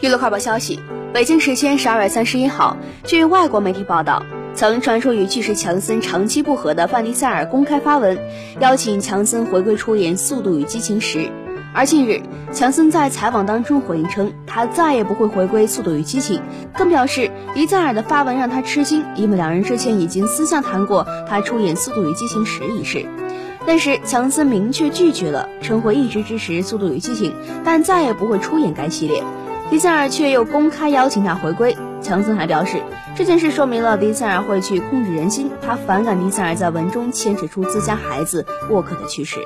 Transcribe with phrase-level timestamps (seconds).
[0.00, 0.80] 娱乐快报消息：
[1.12, 8.18] 北京时间十二月三十一号，据外国媒体报道，曾传出与巨石强森长期不和的范迪塞尔公开发文，
[8.60, 11.18] 邀请强森回归出演《速度与激情十》。
[11.72, 12.20] 而近日，
[12.52, 16.38] 强森在采访当中回应称，他再也不会回归《速度与激情》，
[16.76, 23.06] 更表示迪塞尔的发文让他吃惊，因为两人之前已经私下谈过他出演《速度与激情十》一事。
[23.66, 27.30] 但是强森明确拒绝了，称会一直支持《速度与激情》，
[27.64, 29.22] 但再也不会出演该系列。
[29.70, 31.76] 迪塞尔却又公开邀请他回归。
[32.02, 32.82] 强森还表示，
[33.16, 39.38] 这件事说明了迪塞尔会去控制人心，他反感迪塞尔在文中牵扯出自家孩子沃克的去世。